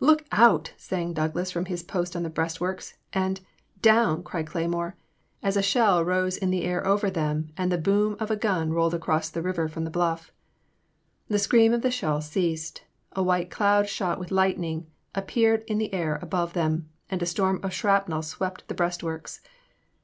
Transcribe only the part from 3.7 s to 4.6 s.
Down!" cried